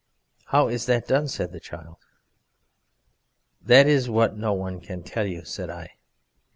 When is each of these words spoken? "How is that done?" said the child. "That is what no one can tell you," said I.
"How 0.45 0.67
is 0.67 0.87
that 0.87 1.07
done?" 1.07 1.27
said 1.27 1.51
the 1.51 1.59
child. 1.59 1.97
"That 3.61 3.85
is 3.85 4.09
what 4.09 4.35
no 4.35 4.51
one 4.51 4.79
can 4.81 5.03
tell 5.03 5.27
you," 5.27 5.45
said 5.45 5.69
I. 5.69 5.91